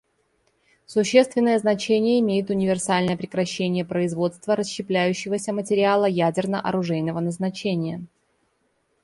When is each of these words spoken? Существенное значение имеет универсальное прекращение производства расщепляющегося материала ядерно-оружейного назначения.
Существенное 0.87 1.59
значение 1.59 2.19
имеет 2.21 2.49
универсальное 2.49 3.15
прекращение 3.15 3.85
производства 3.85 4.55
расщепляющегося 4.55 5.53
материала 5.53 6.05
ядерно-оружейного 6.07 7.19
назначения. 7.19 8.03